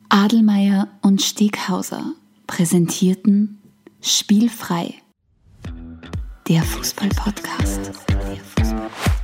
[0.10, 2.12] Adelmeier und Steghauser
[2.46, 3.62] präsentierten
[4.02, 4.94] Spielfrei
[6.48, 7.92] der Fußball-Podcast.
[8.08, 9.17] Der Fußball